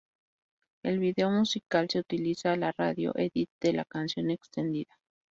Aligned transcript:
El 0.81 0.97
video 0.97 1.29
musical 1.29 1.87
se 1.87 1.99
utiliza 1.99 2.55
la 2.55 2.71
radio 2.75 3.11
edit 3.13 3.51
de 3.61 3.73
la 3.73 3.85
canción 3.85 4.31
extendida. 4.31 4.97